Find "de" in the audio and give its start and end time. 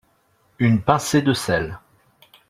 1.21-1.31